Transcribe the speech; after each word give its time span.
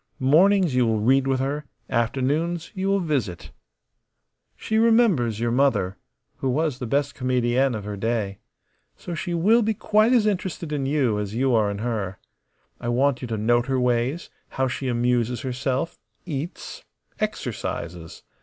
Mornings 0.19 0.73
you 0.73 0.87
will 0.87 0.99
read 0.99 1.27
with 1.27 1.39
her; 1.39 1.65
afternoons 1.87 2.71
you 2.73 2.87
will 2.87 3.01
visit. 3.01 3.51
She 4.57 4.79
remembers 4.79 5.39
your 5.39 5.51
mother, 5.51 5.95
who 6.37 6.49
was 6.49 6.79
the 6.79 6.87
best 6.87 7.13
comedienne 7.13 7.75
of 7.75 7.83
her 7.83 7.95
day. 7.95 8.39
So 8.97 9.13
she 9.13 9.35
will 9.35 9.61
be 9.61 9.75
quite 9.75 10.11
as 10.11 10.25
interested 10.25 10.71
in 10.73 10.87
you 10.87 11.19
as 11.19 11.35
you 11.35 11.53
are 11.53 11.69
in 11.69 11.77
her. 11.77 12.17
I 12.79 12.87
want 12.89 13.21
you 13.21 13.27
to 13.27 13.37
note 13.37 13.67
her 13.67 13.79
ways, 13.79 14.31
how 14.49 14.67
she 14.67 14.87
amuses 14.87 15.41
herself, 15.41 15.99
eats, 16.25 16.83
exercises. 17.19 18.23